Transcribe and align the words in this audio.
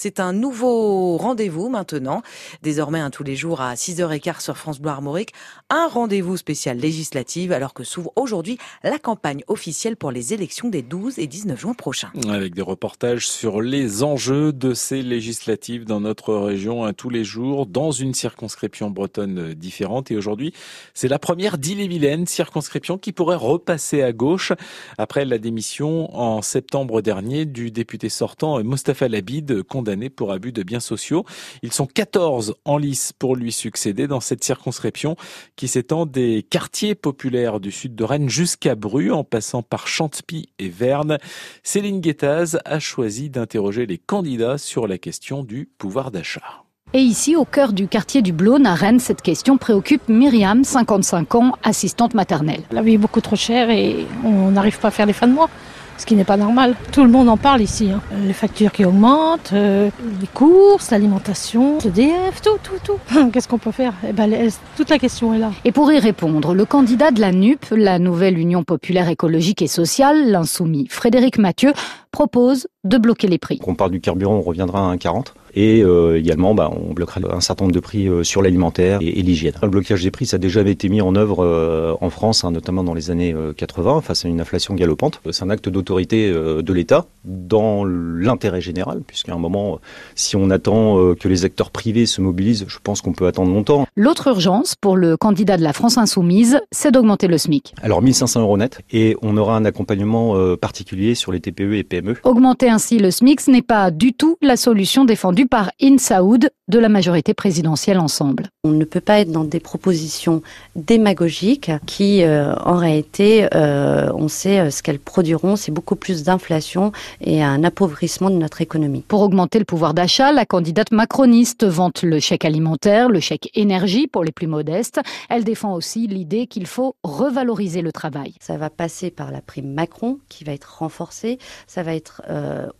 C'est 0.00 0.20
un 0.20 0.32
nouveau 0.32 1.16
rendez-vous 1.16 1.68
maintenant. 1.68 2.22
Désormais, 2.62 3.00
un 3.00 3.10
tous 3.10 3.24
les 3.24 3.34
jours 3.34 3.60
à 3.60 3.74
6h15 3.74 4.40
sur 4.40 4.56
France 4.56 4.78
Bleu 4.78 4.92
Armorique. 4.92 5.32
Un 5.70 5.88
rendez-vous 5.88 6.36
spécial 6.36 6.78
législative 6.78 7.50
alors 7.50 7.74
que 7.74 7.82
s'ouvre 7.82 8.12
aujourd'hui 8.14 8.58
la 8.84 9.00
campagne 9.00 9.42
officielle 9.48 9.96
pour 9.96 10.12
les 10.12 10.32
élections 10.32 10.68
des 10.68 10.82
12 10.82 11.18
et 11.18 11.26
19 11.26 11.58
juin 11.58 11.74
prochains. 11.74 12.12
Avec 12.28 12.54
des 12.54 12.62
reportages 12.62 13.26
sur 13.26 13.60
les 13.60 14.04
enjeux 14.04 14.52
de 14.52 14.72
ces 14.72 15.02
législatives 15.02 15.84
dans 15.84 16.00
notre 16.00 16.32
région 16.32 16.84
un 16.84 16.92
tous 16.92 17.10
les 17.10 17.24
jours 17.24 17.66
dans 17.66 17.90
une 17.90 18.14
circonscription 18.14 18.90
bretonne 18.90 19.52
différente. 19.54 20.12
Et 20.12 20.16
aujourd'hui, 20.16 20.52
c'est 20.94 21.08
la 21.08 21.18
première 21.18 21.58
d'Ille-et-Vilaine, 21.58 22.24
circonscription 22.28 22.98
qui 22.98 23.10
pourrait 23.10 23.34
repasser 23.34 24.04
à 24.04 24.12
gauche 24.12 24.52
après 24.96 25.24
la 25.24 25.38
démission 25.38 26.16
en 26.16 26.40
septembre 26.40 27.02
dernier 27.02 27.46
du 27.46 27.72
député 27.72 28.08
sortant 28.08 28.62
Mostafa 28.62 29.08
Labid, 29.08 29.64
condamné 29.64 29.87
pour 30.10 30.32
abus 30.32 30.52
de 30.52 30.62
biens 30.62 30.80
sociaux. 30.80 31.24
Ils 31.62 31.72
sont 31.72 31.86
14 31.86 32.54
en 32.64 32.76
lice 32.76 33.12
pour 33.18 33.36
lui 33.36 33.52
succéder 33.52 34.06
dans 34.06 34.20
cette 34.20 34.44
circonscription 34.44 35.16
qui 35.56 35.68
s'étend 35.68 36.06
des 36.06 36.46
quartiers 36.48 36.94
populaires 36.94 37.60
du 37.60 37.72
sud 37.72 37.94
de 37.94 38.04
Rennes 38.04 38.28
jusqu'à 38.28 38.74
Bru 38.74 39.10
en 39.10 39.24
passant 39.24 39.62
par 39.62 39.86
Chantepie 39.86 40.50
et 40.58 40.68
Verne. 40.68 41.18
Céline 41.62 42.00
Guettaz 42.00 42.58
a 42.64 42.78
choisi 42.78 43.30
d'interroger 43.30 43.86
les 43.86 43.98
candidats 43.98 44.58
sur 44.58 44.86
la 44.86 44.98
question 44.98 45.42
du 45.42 45.68
pouvoir 45.78 46.10
d'achat. 46.10 46.64
Et 46.94 47.00
ici, 47.00 47.36
au 47.36 47.44
cœur 47.44 47.74
du 47.74 47.86
quartier 47.86 48.22
du 48.22 48.32
Blône, 48.32 48.64
à 48.64 48.74
Rennes, 48.74 48.98
cette 48.98 49.20
question 49.20 49.58
préoccupe 49.58 50.08
Myriam, 50.08 50.64
55 50.64 51.34
ans, 51.34 51.52
assistante 51.62 52.14
maternelle. 52.14 52.62
La 52.70 52.80
vie 52.80 52.94
est 52.94 52.98
beaucoup 52.98 53.20
trop 53.20 53.36
chère 53.36 53.68
et 53.68 54.06
on 54.24 54.50
n'arrive 54.52 54.78
pas 54.78 54.88
à 54.88 54.90
faire 54.90 55.04
les 55.04 55.12
fins 55.12 55.28
de 55.28 55.34
mois 55.34 55.50
ce 55.98 56.06
qui 56.06 56.14
n'est 56.14 56.24
pas 56.24 56.36
normal. 56.36 56.74
Tout 56.92 57.02
le 57.02 57.10
monde 57.10 57.28
en 57.28 57.36
parle 57.36 57.60
ici. 57.60 57.90
Hein. 57.90 58.00
Les 58.26 58.32
factures 58.32 58.72
qui 58.72 58.84
augmentent, 58.84 59.50
euh, 59.52 59.90
les 60.20 60.26
courses, 60.28 60.90
l'alimentation, 60.90 61.78
DF, 61.78 62.40
tout, 62.42 62.58
tout, 62.62 62.78
tout. 62.82 63.30
Qu'est-ce 63.32 63.48
qu'on 63.48 63.58
peut 63.58 63.72
faire? 63.72 63.92
Eh 64.08 64.12
ben, 64.12 64.50
Toute 64.76 64.90
la 64.90 64.98
question 64.98 65.34
est 65.34 65.38
là. 65.38 65.50
Et 65.64 65.72
pour 65.72 65.92
y 65.92 65.98
répondre, 65.98 66.54
le 66.54 66.64
candidat 66.64 67.10
de 67.10 67.20
la 67.20 67.32
NUP, 67.32 67.66
la 67.72 67.98
nouvelle 67.98 68.38
Union 68.38 68.64
populaire 68.64 69.08
écologique 69.08 69.62
et 69.62 69.66
sociale, 69.66 70.30
l'insoumis 70.30 70.86
Frédéric 70.88 71.38
Mathieu, 71.38 71.72
propose 72.18 72.66
de 72.82 72.98
bloquer 72.98 73.28
les 73.28 73.38
prix. 73.38 73.60
On 73.64 73.76
parle 73.76 73.92
du 73.92 74.00
carburant, 74.00 74.34
on 74.34 74.42
reviendra 74.42 74.90
à 74.90 74.96
1,40. 74.96 75.34
Et 75.54 75.82
euh, 75.82 76.18
également, 76.18 76.54
bah, 76.54 76.70
on 76.72 76.92
bloquera 76.92 77.20
un 77.32 77.40
certain 77.40 77.64
nombre 77.64 77.74
de 77.74 77.80
prix 77.80 78.08
euh, 78.08 78.22
sur 78.22 78.42
l'alimentaire 78.42 79.00
et, 79.00 79.22
l'hygiène. 79.22 79.54
Le 79.62 79.68
blocage 79.68 80.02
des 80.02 80.10
prix, 80.10 80.26
ça 80.26 80.36
a 80.36 80.38
déjà 80.38 80.60
été 80.60 80.88
mis 80.88 81.00
en 81.00 81.14
œuvre 81.16 81.44
euh, 81.44 81.94
en 82.00 82.10
France, 82.10 82.44
hein, 82.44 82.50
notamment 82.50 82.84
dans 82.84 82.94
les 82.94 83.10
années 83.10 83.34
80, 83.56 84.02
face 84.02 84.24
à 84.24 84.28
une 84.28 84.40
inflation 84.40 84.74
galopante. 84.74 85.20
C'est 85.30 85.44
un 85.44 85.50
acte 85.50 85.68
d'autorité 85.68 86.30
de 86.30 86.72
l'État 86.72 87.06
dans 87.24 87.84
l'intérêt 87.84 88.60
général, 88.60 89.02
puisqu'à 89.06 89.34
un 89.34 89.38
moment, 89.38 89.80
si 90.14 90.36
on 90.36 90.50
attend 90.50 91.14
que 91.14 91.28
les 91.28 91.44
acteurs 91.44 91.70
privés 91.70 92.06
se 92.06 92.20
mobilisent, 92.20 92.64
je 92.68 92.78
pense 92.82 93.00
qu'on 93.00 93.12
peut 93.12 93.26
attendre 93.26 93.52
longtemps. 93.52 93.86
L'autre 93.96 94.28
urgence 94.28 94.74
pour 94.74 94.96
le 94.96 95.16
candidat 95.16 95.56
de 95.56 95.62
la 95.62 95.72
France 95.72 95.98
insoumise, 95.98 96.60
c'est 96.70 96.92
d'augmenter 96.92 97.26
le 97.26 97.38
SMIC. 97.38 97.74
Alors 97.82 98.02
1500 98.02 98.42
euros 98.42 98.56
net, 98.56 98.80
et 98.92 99.16
on 99.22 99.36
aura 99.36 99.56
un 99.56 99.64
accompagnement 99.64 100.56
particulier 100.56 101.14
sur 101.14 101.32
les 101.32 101.40
TPE 101.40 101.74
et 101.74 101.84
PME. 101.84 102.07
Augmenter 102.24 102.70
ainsi 102.70 102.98
le 102.98 103.10
SMIC, 103.10 103.40
ce 103.40 103.50
n'est 103.50 103.62
pas 103.62 103.90
du 103.90 104.12
tout 104.12 104.36
la 104.42 104.56
solution 104.56 105.04
défendue 105.04 105.46
par 105.46 105.70
Insaoud 105.80 106.50
de 106.68 106.78
la 106.78 106.88
majorité 106.88 107.34
présidentielle 107.34 107.98
ensemble. 107.98 108.48
On 108.62 108.70
ne 108.70 108.84
peut 108.84 109.00
pas 109.00 109.20
être 109.20 109.32
dans 109.32 109.44
des 109.44 109.60
propositions 109.60 110.42
démagogiques 110.76 111.70
qui, 111.86 112.22
euh, 112.22 112.54
en 112.56 112.76
réalité, 112.76 113.48
euh, 113.54 114.12
on 114.14 114.28
sait 114.28 114.60
euh, 114.60 114.70
ce 114.70 114.82
qu'elles 114.82 114.98
produiront, 114.98 115.56
c'est 115.56 115.72
beaucoup 115.72 115.96
plus 115.96 116.24
d'inflation 116.24 116.92
et 117.22 117.42
un 117.42 117.64
appauvrissement 117.64 118.28
de 118.28 118.36
notre 118.36 118.60
économie. 118.60 119.02
Pour 119.08 119.22
augmenter 119.22 119.58
le 119.58 119.64
pouvoir 119.64 119.94
d'achat, 119.94 120.32
la 120.32 120.44
candidate 120.44 120.92
macroniste 120.92 121.64
vante 121.64 122.02
le 122.02 122.20
chèque 122.20 122.44
alimentaire, 122.44 123.08
le 123.08 123.20
chèque 123.20 123.50
énergie 123.54 124.06
pour 124.06 124.22
les 124.22 124.32
plus 124.32 124.46
modestes. 124.46 125.00
Elle 125.30 125.44
défend 125.44 125.72
aussi 125.72 126.06
l'idée 126.06 126.46
qu'il 126.46 126.66
faut 126.66 126.96
revaloriser 127.02 127.80
le 127.80 127.92
travail. 127.92 128.34
Ça 128.40 128.58
va 128.58 128.68
passer 128.68 129.10
par 129.10 129.30
la 129.32 129.40
prime 129.40 129.72
Macron 129.72 130.18
qui 130.28 130.44
va 130.44 130.52
être 130.52 130.78
renforcée. 130.80 131.38
Ça 131.66 131.82
va 131.82 131.87
être 131.94 132.22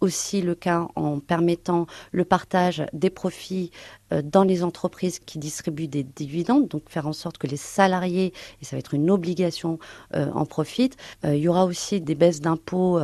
aussi 0.00 0.42
le 0.42 0.54
cas 0.54 0.88
en 0.96 1.20
permettant 1.20 1.86
le 2.12 2.24
partage 2.24 2.86
des 2.92 3.10
profits 3.10 3.70
euh, 4.07 4.07
dans 4.10 4.44
les 4.44 4.64
entreprises 4.64 5.18
qui 5.18 5.38
distribuent 5.38 5.88
des 5.88 6.02
dividendes, 6.02 6.68
donc 6.68 6.82
faire 6.88 7.06
en 7.06 7.12
sorte 7.12 7.38
que 7.38 7.46
les 7.46 7.56
salariés, 7.56 8.32
et 8.60 8.64
ça 8.64 8.76
va 8.76 8.80
être 8.80 8.94
une 8.94 9.10
obligation, 9.10 9.78
euh, 10.14 10.30
en 10.34 10.46
profitent. 10.46 10.96
Euh, 11.24 11.36
il 11.36 11.42
y 11.42 11.48
aura 11.48 11.64
aussi 11.64 12.00
des 12.00 12.14
baisses 12.14 12.40
d'impôts 12.40 13.00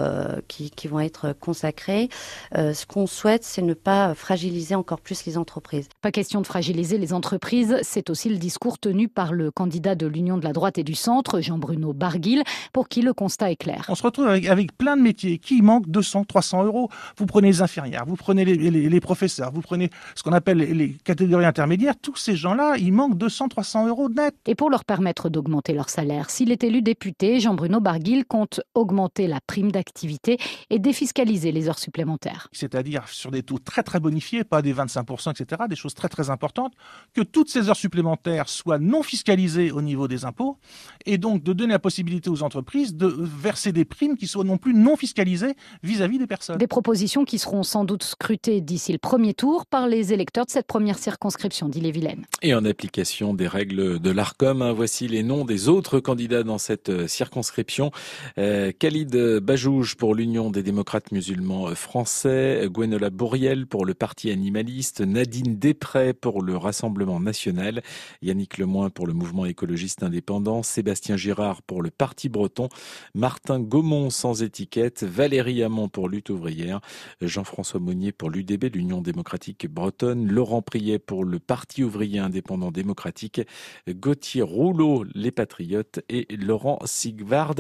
qui, 0.49 0.71
qui, 0.71 0.89
vont 0.89 1.01
être 1.01 1.35
consacrées. 1.39 2.09
ce 2.53 2.87
qu'on 2.87 3.07
souhaite, 3.07 3.45
c'est 3.45 3.63
ne 3.63 3.75
pas 3.75 4.15
fragiliser 4.15 4.75
encore 4.75 5.01
plus 5.01 5.25
les 5.27 5.39
entreprises. 5.39 5.89
Pas 6.03 6.11
question 6.11 6.41
de 6.41 6.47
fragiliser 6.47 6.99
les 6.99 7.13
entreprises, 7.13 7.79
c'est 7.83 8.11
aussi 8.11 8.29
le 8.29 8.37
discours 8.37 8.79
tenu 8.79 9.09
par 9.09 9.33
le 9.33 9.51
candidat 9.51 9.95
de 9.95 10.07
l'Union 10.07 10.39
de 10.39 10.45
la 10.45 10.53
droite 10.53 10.79
et 10.79 10.85
du 10.85 10.95
centre, 10.95 11.41
Jean-Bruno 11.41 11.93
Barguil, 11.93 12.43
pour 12.73 12.89
qui 12.89 13.03
le 13.03 13.13
constat 13.13 13.51
est 13.51 13.57
clair. 13.57 13.87
On 13.89 13.95
se 13.95 14.03
retrouve 14.03 14.27
avec, 14.27 14.47
avec 14.47 14.77
plein 14.77 14.97
de 14.97 15.03
métiers 15.03 15.39
qui 15.39 15.63
manquent 15.63 15.89
200, 15.89 16.25
300 16.25 16.65
euros. 16.65 16.89
Vous 17.19 17.27
prenez 17.27 17.49
les 17.49 17.63
infirmières, 17.63 18.05
vous 18.07 18.17
prenez 18.17 18.45
les, 18.45 18.57
les, 18.57 18.89
les 18.89 19.01
professeurs, 19.01 19.51
vous 19.53 19.63
prenez 19.63 19.91
ce 20.15 20.23
qu'on 20.23 20.33
appelle 20.33 20.59
les 20.59 20.94
catégories 21.05 21.45
intermédiaires, 21.45 21.95
tous 22.01 22.17
ces 22.17 22.37
gens-là, 22.37 22.77
ils 22.79 22.93
manquent 22.93 23.19
200, 23.19 23.49
300 23.49 23.89
euros 23.89 24.09
net. 24.09 24.35
Et 24.47 24.55
pour 24.55 24.71
leur 24.71 24.85
permettre 24.85 25.29
d'augmenter 25.29 25.73
leur 25.73 25.89
salaire, 25.89 26.31
s'il 26.31 26.53
est 26.53 26.65
élu 26.65 26.83
député, 26.83 27.41
Jean-Bruno 27.41 27.81
Barguil 27.81 28.25
compte 28.25 28.61
augmenter 28.75 29.27
la 29.27 29.41
prime 29.47 29.73
d'activité 29.73 30.39
et 30.71 30.79
défiscaliser 30.79 31.53
les 31.53 31.69
heures 31.69 31.79
supplémentaires. 31.79 32.49
C'est-à-dire 32.53 33.09
sur 33.09 33.31
des 33.31 33.43
taux 33.43 33.59
très 33.59 33.83
très 33.83 34.01
bonifiés, 34.01 34.45
pas 34.45 34.63
des 34.63 34.75
25%, 34.75 35.31
etc., 35.31 35.63
des 35.69 35.77
choses 35.77 35.95
très 35.95 36.09
très 36.09 36.31
importantes, 36.31 36.75
que 37.15 37.23
toutes 37.23 37.49
ces 37.49 37.69
heures 37.69 37.77
supplémentaires 37.77 38.49
soient 38.49 38.79
non 38.79 39.03
fiscalisées 39.03 39.73
au 39.73 39.83
niveau 39.83 40.09
des 40.09 40.25
impôts, 40.25 40.59
et 41.07 41.19
donc 41.19 41.43
de 41.43 41.53
donner 41.53 41.73
la 41.73 41.79
possibilité 41.79 42.31
aux 42.31 42.43
entreprises 42.43 42.95
de 42.95 43.07
verser 43.07 43.73
des 43.73 43.85
primes 43.85 44.17
qui 44.17 44.27
soient 44.27 44.45
non 44.45 44.59
plus 44.59 44.75
non 44.75 44.97
fiscalisées 44.97 45.55
vis-à-vis 45.83 46.19
des 46.19 46.27
personnes. 46.27 46.59
Des 46.59 46.67
propositions 46.67 47.25
qui 47.25 47.39
seront 47.39 47.63
sans 47.63 47.85
doute 47.85 48.03
scrutées 48.03 48.61
d'ici 48.61 48.93
le 48.93 48.99
premier 48.99 49.35
tour 49.35 49.67
par 49.67 49.89
les 49.89 50.13
électeurs 50.13 50.47
de 50.47 50.51
cette 50.51 50.67
première 50.67 50.84
circonscription 50.93 51.71
d'Ille-et-Vilaine. 51.71 52.27
Et 52.43 52.55
en 52.55 52.65
application 52.67 53.33
des 53.33 53.49
règles 53.49 53.99
de 53.99 54.11
l'ARCOM, 54.11 54.61
hein, 54.61 54.73
voici 54.73 55.09
les 55.09 55.23
noms 55.23 55.47
des 55.47 55.69
autres 55.69 56.01
candidats 56.01 56.43
dans 56.43 56.59
cette 56.59 56.91
euh, 56.91 57.07
circonscription. 57.07 57.91
Euh, 58.37 58.73
Khalid 58.79 59.17
Bajouj 59.39 59.95
pour 59.97 60.15
l'Union 60.15 60.51
des 60.51 60.63
démocrates 60.63 61.13
musulmans 61.13 61.75
français, 61.75 62.67
Gwenola 62.69 63.09
Bourriel 63.11 63.67
pour 63.67 63.87
le 63.87 63.95
Parti 63.95 64.31
animaliste, 64.31 65.01
Nadine 65.01 65.57
Després 65.57 66.13
pour 66.13 66.43
le 66.43 66.57
Rassemblement 66.57 67.21
national, 67.21 67.83
Yannick 68.21 68.59
Lemoin 68.59 68.91
pour 68.91 69.07
le 69.07 69.13
mouvement 69.13 69.47
écologiste 69.47 70.03
indépendant, 70.03 70.63
Sébastien 70.63 71.17
Girard 71.17 71.63
pour 71.63 71.81
le 71.83 71.91
Parti 71.91 72.29
breton, 72.29 72.69
Martin 73.15 73.61
Gaumont 73.61 74.11
sans 74.11 74.43
étiquette, 74.43 75.05
Valérie 75.05 75.63
Hamon 75.63 75.89
pour 75.89 76.09
Lutte 76.09 76.31
ouvrière, 76.31 76.81
Jean-François 77.21 77.81
Monnier 77.81 78.13
pour 78.13 78.31
l'UDB, 78.31 78.75
l'Union 78.75 79.01
démocratique 79.01 79.67
bretonne, 79.69 80.27
Laurent 80.27 80.63
Pour 81.07 81.25
le 81.25 81.39
Parti 81.39 81.85
ouvrier 81.85 82.19
indépendant 82.19 82.73
démocratique, 82.73 83.41
Gauthier 83.89 84.43
Rouleau, 84.43 85.05
les 85.15 85.31
Patriotes 85.31 86.01
et 86.09 86.27
Laurent 86.37 86.81
Sigvard 86.85 87.55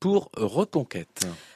pour 0.00 0.30
Reconquête. 0.36 1.26